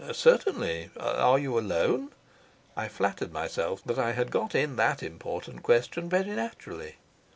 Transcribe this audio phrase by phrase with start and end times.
[0.13, 0.89] "Certainly.
[0.99, 2.09] Are you alone?"
[2.75, 6.95] I flattered myself that I had got in that important question very naturally.